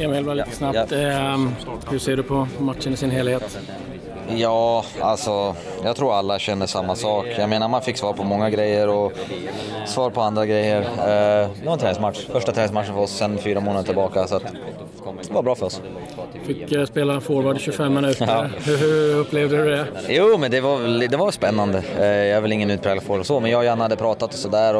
[0.00, 0.92] Emil, bara lite snabbt.
[0.92, 1.38] Eh,
[1.90, 3.58] hur ser du på matchen i sin helhet?
[4.36, 5.54] Ja, alltså
[5.84, 7.26] jag tror alla känner samma sak.
[7.38, 9.12] Jag menar man fick svar på många grejer och
[9.86, 10.80] svar på andra grejer.
[10.80, 15.32] Eh, det var en träningsmatch, första träningsmatchen för oss sedan fyra månader tillbaka så det
[15.32, 15.80] var bra för oss.
[16.54, 18.26] Fick eh, spela forward i 25 minuter.
[18.26, 18.46] Ja.
[18.72, 19.86] Hur, upplevde du det?
[20.08, 21.82] Jo, men det var, det var spännande.
[21.98, 24.38] Eh, jag är väl ingen utpräglad forward så, men jag och Janne hade pratat och
[24.38, 24.72] sådär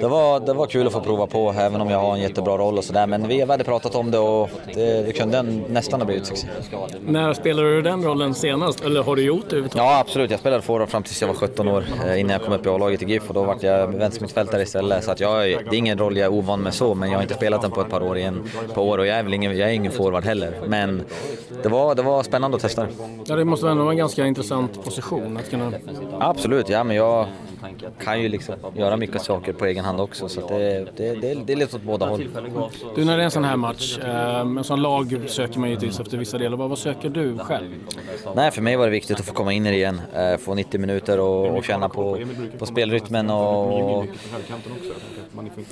[0.00, 2.58] det var, det var kul att få prova på, även om jag har en jättebra
[2.58, 3.06] roll och sådär.
[3.06, 6.48] Men vi hade pratat om det och det, det kunde nästan ha blivit succé.
[7.06, 8.84] När spelade du den rollen senast?
[8.84, 10.30] Eller har du gjort det Ja, absolut.
[10.30, 12.68] Jag spelade forward fram tills jag var 17 år, eh, innan jag kom upp i
[12.68, 15.04] A-laget i GIF och då var jag vänstermittfältare istället.
[15.04, 17.22] Så att jag, det är ingen roll jag är ovan med så, men jag har
[17.22, 19.56] inte spelat den på ett par år igen, på år och jag är väl ingen,
[19.56, 20.54] jag är ingen forward heller.
[20.66, 21.02] Men
[21.62, 22.86] det var, det var spännande att testa.
[23.24, 25.72] Ja, det måste ändå vara en ganska intressant position att kunna...
[26.20, 27.26] Absolut, ja men jag
[28.04, 31.52] kan ju liksom göra mycket saker på egen hand också så det, det, det, det
[31.52, 32.28] är lite åt båda håll.
[32.94, 36.00] Du, när det är en sån här match, eh, en sån lag söker man givetvis
[36.00, 36.56] efter vissa delar.
[36.56, 37.68] Vad, söker du själv?
[38.34, 40.54] Nej, för mig var det viktigt att få komma in i det igen, eh, få
[40.54, 42.18] 90 minuter och, och känna på,
[42.58, 44.06] på spelrytmen och, och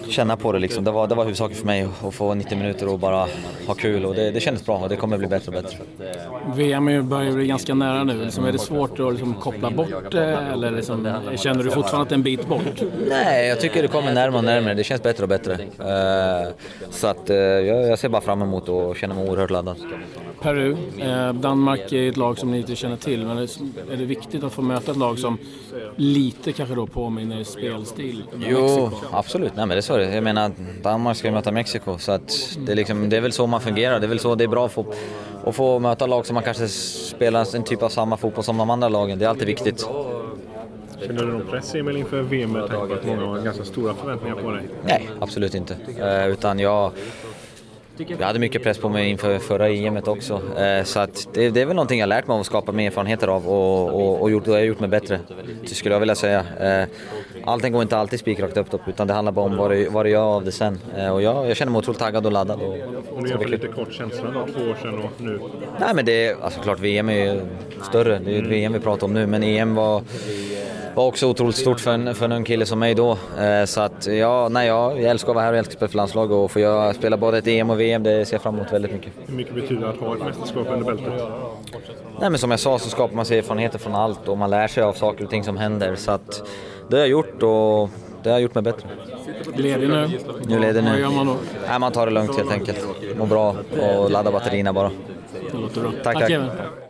[0.09, 0.85] känna på det liksom.
[0.85, 3.27] Det var, det var huvudsaken för mig att få 90 minuter och bara
[3.67, 5.79] ha kul och det, det kändes bra och det kommer bli bättre och bättre.
[6.55, 8.25] VM börjar bli ganska nära nu.
[8.25, 12.15] Liksom, är det svårt att liksom, koppla bort det eller liksom, känner du fortfarande är
[12.15, 12.83] en bit bort?
[13.09, 14.75] Nej, jag tycker det kommer närmare och närmare.
[14.75, 15.53] Det känns bättre och bättre.
[15.53, 16.53] Uh,
[16.91, 19.77] så att jag, jag ser bara fram emot och känner mig oerhört laddad.
[20.41, 20.77] Peru.
[20.99, 24.53] Eh, Danmark är ett lag som ni inte känner till, men är det viktigt att
[24.53, 25.39] få möta ett lag som
[25.97, 28.25] lite kanske då påminner spelstil?
[28.33, 29.07] Jo, Mexiko?
[29.13, 29.57] absolut.
[29.57, 32.57] Nej, men det är så det Jag menar, Danmark ska ju möta Mexiko, så att
[32.67, 34.01] det, är liksom, det är väl så man fungerar.
[34.01, 34.87] Det är väl så det är bra att få,
[35.45, 38.71] att få möta lag som man kanske spelar en typ av samma fotboll som de
[38.71, 39.19] andra lagen.
[39.19, 39.89] Det är alltid viktigt.
[41.07, 43.95] Känner du någon press Emil inför VM med tanke på att många har ganska stora
[43.95, 44.63] förväntningar på dig?
[44.85, 45.77] Nej, absolut inte.
[46.01, 46.93] Uh, utan jag
[48.07, 50.41] jag hade mycket press på mig inför förra EMet också.
[50.59, 52.87] Eh, så att det, det, är väl någonting jag lärt mig av att skapa mer
[52.87, 55.21] erfarenheter av och, och, och, gjort, och jag har gjort mig bättre.
[55.63, 56.45] Det skulle jag vilja säga.
[56.61, 56.89] Eh,
[57.45, 60.11] allting går inte alltid spikrakt upp, utan det handlar bara om vad du, vad du
[60.11, 60.79] gör av det sen.
[60.97, 62.61] Eh, och jag, jag känner mig otroligt taggad och laddad.
[62.61, 62.77] Och,
[63.17, 65.41] om du jämför lite kort känslan då, två år sedan och nu?
[65.81, 67.41] Nej men det är, alltså klart VM är ju
[67.83, 70.03] större, det är ju VM vi pratar om nu, men EM var
[70.95, 73.19] var också otroligt stort för en, för en ung kille som mig då.
[73.39, 75.97] Eh, så att ja, nej, jag älskar att vara här och älskar att spela för
[75.97, 78.73] landslag och få jag spela både ett EM och VM, det ser jag fram emot
[78.73, 79.13] väldigt mycket.
[79.27, 81.13] Hur mycket betyder det att ha ett mästerskap under bältet?
[82.21, 84.69] Nej men som jag sa så skapar man sig erfarenheter från allt och man lär
[84.69, 85.97] sig av saker och ting som händer.
[85.97, 86.43] Så att
[86.89, 87.91] det har jag gjort och
[88.23, 88.89] det har gjort mig bättre.
[89.55, 90.11] Ledig nu?
[90.47, 90.91] Nu ledig nu.
[90.91, 91.37] Vad gör man då?
[91.69, 92.87] Nej, man tar det lugnt helt enkelt.
[93.19, 93.57] Mår bra
[93.99, 94.91] och laddar batterierna bara.
[95.53, 95.93] Det låter bra.
[96.05, 96.29] Tack, tack.
[96.29, 96.90] tack.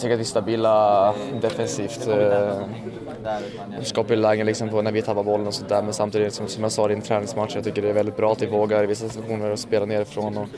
[0.00, 2.08] Jag tycker att vi är stabila defensivt.
[2.08, 6.48] Eh, skapar lägen liksom på när vi tappar bollen och sånt där men samtidigt som,
[6.48, 8.84] som jag sa i en träningsmatch, jag tycker det är väldigt bra att vi vågar
[8.84, 10.48] i vissa situationer spela nerifrån och,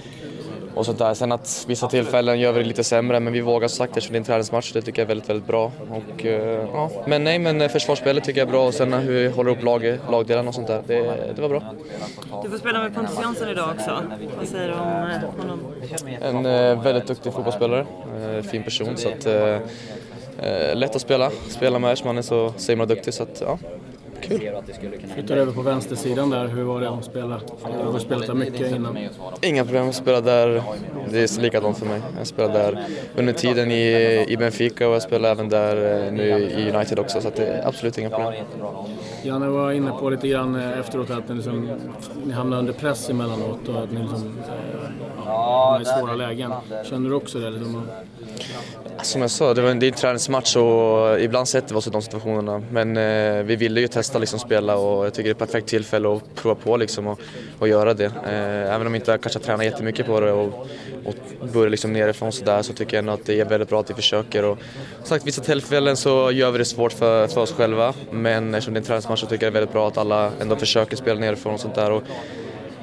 [0.75, 1.15] och sånt där.
[1.15, 4.13] Sen att vissa tillfällen gör vi det lite sämre men vi vågar som sagt eftersom
[4.13, 5.73] det är en träningsmatch, det tycker jag är väldigt, väldigt bra.
[5.91, 6.91] Och, eh, ja.
[7.07, 9.99] Men nej, men försvarsspelet tycker jag är bra och sen hur vi håller upp lag,
[10.11, 11.63] lagdelarna och sånt där, det, det var bra.
[12.43, 14.03] Du får spela med Pontus Jansson idag också.
[14.39, 15.61] Vad säger du om eh, honom?
[16.21, 17.87] En eh, väldigt duktig fotbollsspelare,
[18.37, 21.31] eh, fin person så att eh, eh lätt att spela.
[21.49, 23.59] Spela med är så, så himla duktig så att ja,
[24.39, 25.01] Kul.
[25.15, 27.41] Flyttar över på vänstersidan där, hur var det att spela?
[27.83, 28.99] Du har spelat där mycket innan.
[29.43, 30.63] Inga problem att spela där,
[31.11, 32.01] det är likadant för mig.
[32.19, 32.85] Jag spelade där
[33.17, 37.21] under tiden i, i Benfica och jag spelar även där eh, nu i United också
[37.21, 38.45] så det är absolut inga problem.
[39.23, 41.71] Janne var inne på lite grann eh, efteråt att ni, liksom,
[42.25, 44.39] ni hamnar under press emellanåt och att ni liksom,
[45.27, 46.53] ja, i svåra lägen.
[46.85, 47.51] Känner du också det?
[47.51, 47.83] Liksom?
[49.03, 51.87] Som jag sa, det var en, det är en träningsmatch och ibland sätter vi oss
[51.87, 52.63] i de situationerna.
[52.71, 55.69] Men eh, vi ville ju testa liksom spela och jag tycker det är ett perfekt
[55.69, 57.21] tillfälle att prova på liksom och,
[57.59, 58.05] och göra det.
[58.05, 60.69] Eh, även om vi inte kanske har tränat jättemycket på det och,
[61.05, 61.15] och
[61.53, 63.95] börjar liksom nerifrån sådär så tycker jag ändå att det är väldigt bra att vi
[63.95, 64.45] försöker.
[64.45, 64.59] Och,
[64.99, 68.75] som sagt, vissa tillfällen så gör vi det svårt för, för oss själva men eftersom
[68.75, 70.97] det är en träningsmatch så tycker jag det är väldigt bra att alla ändå försöker
[70.97, 71.91] spela nerifrån och sånt där.
[71.91, 72.03] Och,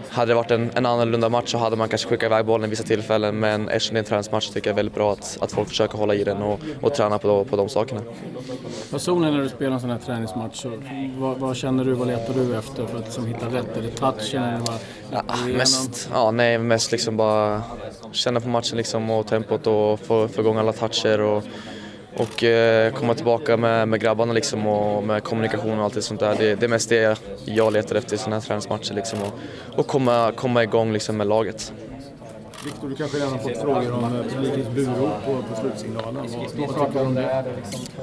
[0.09, 2.69] hade det varit en, en annorlunda match så hade man kanske skickat iväg bollen i
[2.69, 5.13] vissa tillfällen men eftersom det är en träningsmatch så tycker jag det är väldigt bra
[5.13, 8.01] att, att folk försöker hålla i den och, och träna på, på de sakerna.
[8.91, 10.71] Personligen när du spelar en sån här träningsmatch, så,
[11.17, 13.77] vad, vad, känner du, vad letar du efter för att liksom, hitta rätt?
[13.77, 14.79] Är det touchen eller vad?
[15.11, 15.23] Ja,
[15.57, 17.61] mest, ja, nej, mest liksom bara
[18.11, 21.43] känna på matchen liksom och tempot och få, få igång alla toucher och
[22.19, 26.35] och eh, komma tillbaka med, med grabbarna liksom och med kommunikation och allt sånt där.
[26.37, 29.33] Det, det är mest det jag letar efter i sådana här träningsmatcher liksom och,
[29.79, 31.73] och komma, komma igång liksom med laget.
[32.65, 36.15] Viktor, du kanske redan har fått frågor om eh, publikens burop på, på slutsignalen.
[36.15, 37.45] Vad, vad tycker du om det?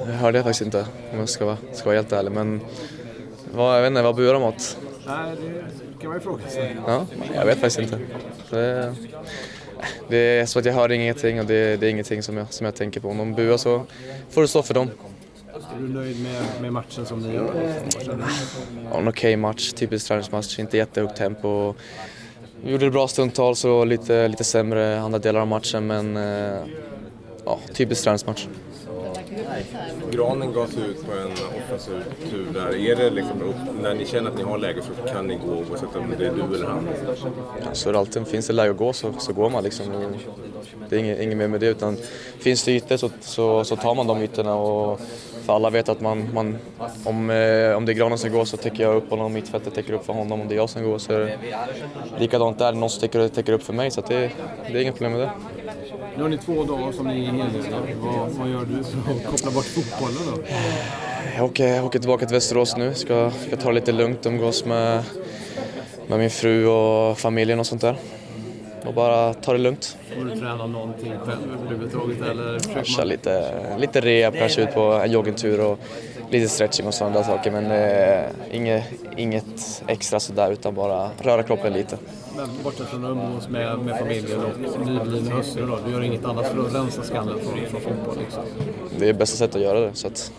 [0.06, 2.32] Det hörde jag faktiskt inte om jag ska vara, ska vara helt ärlig.
[2.32, 2.60] Men
[3.54, 4.78] vad, jag vet inte, vad burar de åt?
[5.06, 6.76] Nej, det kan man ju fråga sig.
[6.86, 7.98] Ja, jag vet faktiskt inte.
[8.50, 8.94] Det,
[10.08, 12.64] det är så att jag hör ingenting och det, det är ingenting som jag, som
[12.64, 13.08] jag tänker på.
[13.08, 13.82] Om de buar så
[14.30, 14.90] får det stå för dem.
[15.76, 17.74] Är du nöjd med, med matchen som ni gör?
[18.06, 21.74] Ja, en okej okay match, typisk träningsmatch, inte jättehögt tempo.
[22.62, 26.58] Vi gjorde det bra stundtals och lite, lite sämre andra delar av matchen men eh,
[27.44, 28.46] ja, typisk träningsmatch.
[30.10, 32.90] Granen gavs ut på en offensiv tur där.
[32.90, 35.96] Är det liksom, när ni känner att ni har läge så kan ni gå oavsett
[35.96, 36.88] om det är du eller han?
[37.72, 38.26] Så det alltid.
[38.26, 39.84] Finns det läge att gå så, så går man liksom.
[40.88, 41.96] Det är inget, inget mer med det utan
[42.38, 45.00] finns det ytor så, så, så tar man de ytorna och
[45.46, 46.58] för alla vet att man, man
[47.04, 49.92] om, eh, om det är Granen som går så täcker jag upp honom, mittfältet täcker
[49.92, 50.40] upp för honom.
[50.40, 51.38] Om det är jag som går så är det
[52.18, 52.72] likadant där.
[52.72, 54.30] Någon som täcker, täcker upp för mig så det,
[54.72, 55.30] det är inget problem med det.
[56.16, 57.94] Nu har ni två dagar som ni är helgledare.
[58.00, 60.42] Vad, vad gör du för att koppla bort fotbollen då?
[61.36, 62.94] Jag åker, jag åker tillbaka till Västerås nu.
[62.94, 65.02] Ska, ska ta det lite lugnt, umgås med,
[66.06, 67.96] med min fru och familjen och sånt där.
[68.86, 69.96] Och bara ta det lugnt.
[70.18, 74.80] Får du träna någonting själv överhuvudtaget eller försöker Köra lite, lite rehab, kanske ut på
[74.80, 75.78] en joggingtur och
[76.30, 77.50] lite stretching och sådana saker.
[77.50, 78.84] Men eh, inget,
[79.16, 81.98] inget extra sådär utan bara röra kroppen lite.
[82.36, 86.24] Men bortsett från att umgås med, med familjen och nybliven hustru då, du gör inget
[86.24, 88.18] annat för att rensa skallen från, från fotboll?
[88.18, 88.42] Liksom.
[88.98, 89.94] Det är bästa sättet att göra det.
[89.94, 90.32] Så att,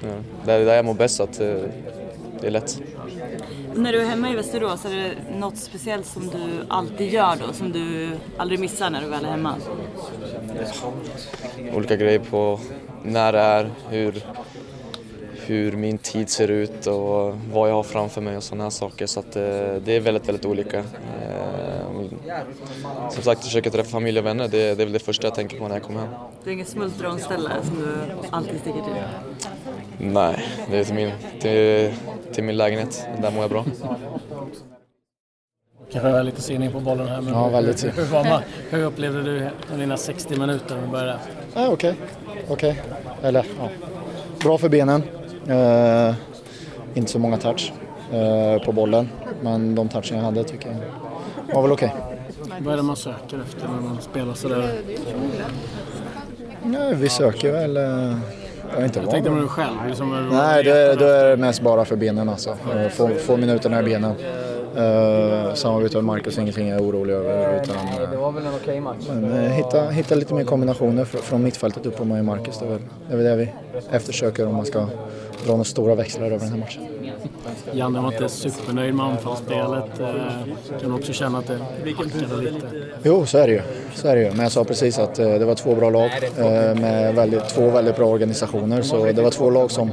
[0.00, 0.08] ja,
[0.44, 1.46] det är där jag mår bäst, så att, eh,
[2.40, 2.80] det är lätt.
[3.74, 7.52] När du är hemma i Västerås, är det något speciellt som du alltid gör då?
[7.52, 9.54] Som du aldrig missar när du väl är hemma?
[11.74, 12.60] Olika grejer på
[13.02, 14.22] när det är, hur,
[15.46, 19.06] hur min tid ser ut och vad jag har framför mig och sådana här saker.
[19.06, 19.42] Så att, eh,
[19.84, 20.78] det är väldigt, väldigt olika.
[20.78, 20.84] Eh,
[23.10, 25.58] som sagt, försöka träffa familj och vänner, det, det är väl det första jag tänker
[25.58, 26.10] på när jag kommer hem.
[26.44, 27.94] Det är inget smultronställe som du
[28.30, 28.92] alltid sticker till?
[29.98, 31.10] Nej, det är till min,
[31.40, 31.94] till,
[32.32, 33.08] till min lägenhet.
[33.22, 33.64] Där mår jag bra.
[35.92, 37.84] Kanske är lite sinning på bollen här, men ja, väldigt.
[37.84, 41.18] Hur, hur, var hur upplevde du dina 60 minuter när du började?
[41.54, 41.94] Ja, Okej,
[42.48, 42.70] okay.
[42.70, 42.82] okay.
[43.22, 43.68] eller ja.
[44.42, 45.02] Bra för benen.
[45.50, 46.14] Uh,
[46.94, 47.72] inte så många touch
[48.14, 49.08] uh, på bollen,
[49.42, 50.68] men de touchen jag hade tycker
[51.48, 51.94] jag var väl okej.
[51.96, 52.60] Okay.
[52.60, 54.72] Vad är det man söker efter när man spelar sådär?
[56.64, 57.76] Ja, vi söker väl...
[57.76, 58.18] Uh,
[58.74, 59.76] jag, inte jag tänkte med dig själv?
[59.88, 62.56] Liksom Nej, det, det är mest bara för benen alltså.
[62.90, 64.14] Få, få minuterna i benen.
[64.76, 67.62] Uh, samarbetet med Marcus är ingenting jag är orolig över.
[67.62, 69.04] Utan, uh, det var väl en okej match.
[69.08, 72.58] Men, uh, hitta, hitta lite mer kombinationer fr från mittfältet upp på mig och Marcus.
[72.58, 73.48] Det är, väl, det är väl det vi
[73.90, 74.78] eftersöker om man ska
[75.44, 76.82] dra några stora växlar över den här matchen.
[77.72, 80.00] Janne var inte supernöjd med anfallsspelet.
[80.00, 81.58] Eh, kan du också känna att det
[81.96, 82.66] hackade lite?
[83.02, 83.62] Jo, så är det ju.
[83.94, 84.30] Så är det ju.
[84.30, 86.44] Men jag sa precis att eh, det var två bra lag eh,
[86.80, 88.82] med väldigt, två väldigt bra organisationer.
[88.82, 89.90] Så det var två lag som,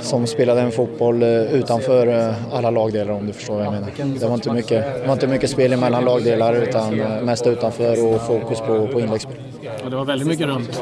[0.00, 4.20] som spelade en fotboll utanför alla lagdelar om du förstår vad jag menar.
[4.20, 8.20] Det var inte mycket, det var inte mycket spel mellan lagdelar utan mest utanför och
[8.26, 9.36] fokus på, på inläggsspel.
[9.82, 10.80] Ja, det var väldigt mycket runt.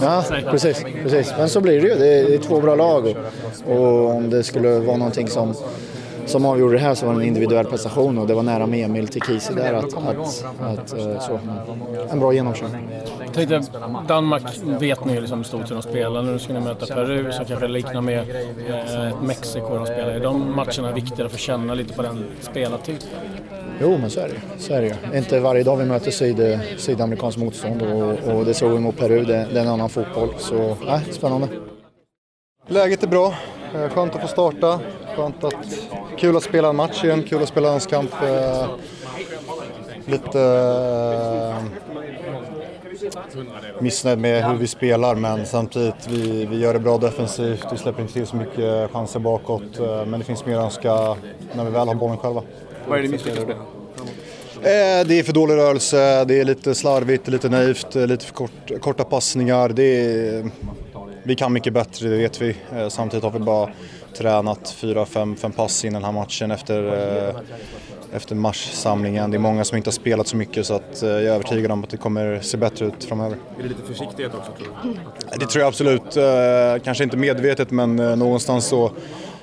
[0.00, 1.34] Ja, precis, precis.
[1.38, 1.94] Men så blir det ju.
[1.94, 3.14] Det är, det är två bra lag
[3.66, 5.54] och, och om det skulle vara någonting som
[6.26, 8.84] som avgjorde det här så var det en individuell prestation och det var nära med
[8.84, 11.38] Emil till Kisi där att, att, att, eh, så,
[12.10, 12.88] en bra genomkörning.
[13.24, 13.62] Jag tänkte,
[14.08, 14.42] Danmark
[14.80, 16.22] vet ni liksom stort sett de spelar.
[16.22, 18.18] Nu ska ni möta Peru så kanske liknar med
[18.68, 20.08] eh, Mexiko de spelar.
[20.08, 23.08] Är de matcherna viktigare för att känna lite på den spelartypen?
[23.80, 25.18] Jo, men så är det så är det.
[25.18, 29.24] Inte varje dag vi möter syd, sydamerikanskt motstånd och, och det såg vi mot Peru.
[29.24, 30.28] Det, det är en annan fotboll.
[30.38, 31.48] Så, äh, spännande.
[32.68, 33.34] Läget är bra.
[33.74, 34.80] Eh, skönt att få starta.
[35.16, 35.54] Skönt att,
[36.18, 38.10] kul att spela en match igen, kul att spela landskamp.
[38.22, 38.66] Eh,
[40.06, 41.62] lite eh,
[43.80, 48.02] missnöjd med hur vi spelar men samtidigt vi, vi gör det bra defensivt, vi släpper
[48.02, 51.16] inte till så mycket chanser bakåt men det finns mer att önska
[51.52, 52.42] när vi väl har bollen själva.
[52.88, 53.56] Vad är det misslyckas med?
[55.06, 59.04] Det är för dålig rörelse, det är lite slarvigt, lite naivt, lite för kort, korta
[59.04, 59.68] passningar.
[59.68, 60.50] Det är,
[61.26, 62.56] vi kan mycket bättre, det vet vi.
[62.88, 63.70] Samtidigt har vi bara
[64.16, 66.82] tränat fyra, fem, fem pass innan den här matchen efter,
[67.28, 67.34] eh,
[68.12, 69.30] efter marssamlingen.
[69.30, 71.70] Det är många som inte har spelat så mycket så att eh, jag är övertygad
[71.70, 73.36] om att det kommer se bättre ut framöver.
[73.58, 75.38] Är det lite försiktighet också tror du?
[75.38, 76.16] Det tror jag absolut.
[76.16, 78.90] Eh, kanske inte medvetet men någonstans så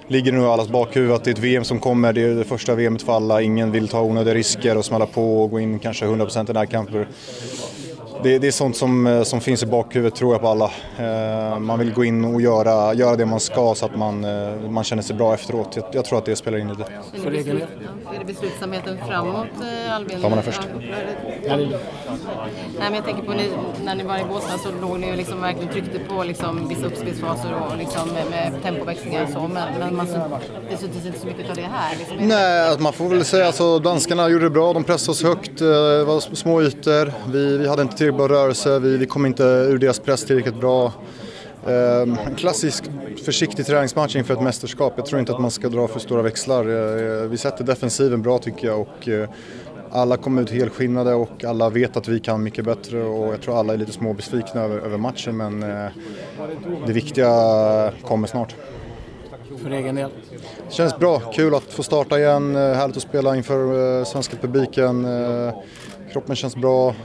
[0.07, 2.13] ligger nog i allas bakhuvud att det är ett VM som kommer.
[2.13, 3.41] Det är det första VMet för alla.
[3.41, 7.07] Ingen vill ta onödiga risker och smälla på och gå in kanske 100% i närkamper.
[8.24, 10.72] Det, det, är sånt som, eh, som finns i bakhuvudet tror jag på alla.
[10.98, 14.70] Eh, man vill gå in och göra, göra det man ska så att man, eh,
[14.70, 15.75] man känner sig bra efteråt.
[15.75, 16.84] Jag, jag tror att det spelar in lite.
[16.84, 17.63] Är det, beslut,
[18.15, 19.48] är det beslutsamheten framåt
[19.89, 20.22] Albin?
[20.22, 20.62] Tar man den först?
[21.48, 21.70] Ja, Nej,
[22.80, 23.50] men jag tänker på ni,
[23.86, 26.86] när ni var i Båstad så låg ni ju liksom verkligen tryckte på liksom vissa
[26.86, 30.08] uppspelsfaser och liksom med, med tempoväxlingar och så men, men man,
[30.70, 31.96] det syntes inte så mycket av det här.
[31.98, 32.18] Liksom.
[32.27, 34.74] Nej, man får väl säga alltså danskarna gjorde det bra.
[34.74, 35.58] De pressade oss högt.
[35.58, 37.13] Det var små ytor.
[37.32, 38.79] Vi, vi hade inte tillräckligt bra rörelse.
[38.79, 40.93] Vi, vi kom inte ur deras press tillräckligt bra.
[41.67, 42.84] Ehm, en klassisk
[43.25, 44.93] försiktig träningsmatch inför ett mästerskap.
[44.96, 46.65] Jag tror inte att man ska dra för stora växlar.
[46.65, 49.29] Eh, eh, vi sätter defensiven bra tycker jag och eh,
[49.91, 53.60] alla kom ut helskinnade och alla vet att vi kan mycket bättre och jag tror
[53.60, 55.60] alla är lite småbesvikna över, över matchen men
[56.88, 57.29] det viktiga
[58.01, 58.55] kommer snart.
[59.57, 60.10] För egen del?
[60.67, 64.38] Det känns bra, kul att få starta igen, eh, härligt att spela inför eh, svenska
[64.38, 65.05] publiken.
[65.05, 65.53] Eh,
[66.12, 66.95] kroppen känns bra,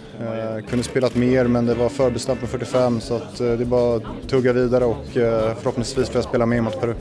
[0.69, 4.29] kunde spelat mer men det var förbestämt med 45 så att, det är bara att
[4.29, 6.95] tugga vidare och förhoppningsvis får jag spela mer mot Peru.